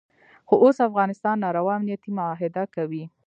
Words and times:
خو 0.47 0.55
اوس 0.63 0.77
افغانستان 0.89 1.35
ناروا 1.43 1.73
امنیتي 1.77 2.09
معاهده 2.17 2.63
کوي. 2.75 3.03